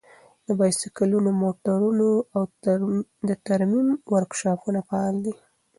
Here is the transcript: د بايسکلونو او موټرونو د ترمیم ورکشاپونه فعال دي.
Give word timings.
د 0.47 0.49
بايسکلونو 0.59 1.29
او 1.33 1.39
موټرونو 1.41 2.07
د 3.27 3.29
ترمیم 3.47 3.87
ورکشاپونه 4.13 4.79
فعال 4.89 5.15
دي. 5.25 5.33